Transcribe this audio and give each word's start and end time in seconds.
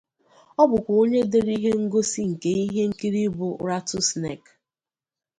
Ọ 0.61 0.63
bụkwa 0.69 0.93
onye 1.01 1.19
dere 1.31 1.53
ihe 1.57 1.71
ngosi 1.83 2.21
nke 2.31 2.49
ihe 2.63 2.81
nkiri 2.91 3.23
bụ 3.37 3.47
'Rattlesnake'. 3.57 4.51